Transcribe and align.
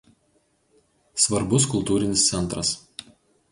Svarbus 1.25 1.69
kultūrinis 1.75 2.27
centras. 2.33 2.75